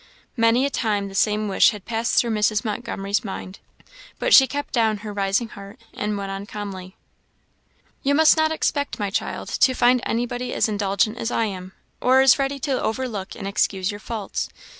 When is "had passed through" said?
1.69-2.31